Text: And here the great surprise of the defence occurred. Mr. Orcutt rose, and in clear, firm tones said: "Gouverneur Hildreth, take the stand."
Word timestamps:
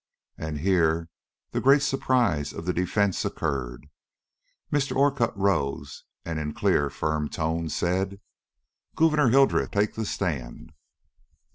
And 0.35 0.61
here 0.61 1.09
the 1.51 1.61
great 1.61 1.83
surprise 1.83 2.53
of 2.53 2.65
the 2.65 2.73
defence 2.73 3.23
occurred. 3.23 3.85
Mr. 4.73 4.95
Orcutt 4.95 5.31
rose, 5.37 6.05
and 6.25 6.39
in 6.39 6.55
clear, 6.55 6.89
firm 6.89 7.29
tones 7.29 7.75
said: 7.75 8.19
"Gouverneur 8.95 9.29
Hildreth, 9.29 9.69
take 9.69 9.93
the 9.93 10.07
stand." 10.07 10.71